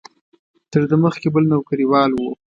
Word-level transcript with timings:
تر 0.71 0.81
ده 0.89 0.95
مخکې 1.05 1.27
بل 1.33 1.43
نوکریوال 1.53 2.11
و. 2.15 2.21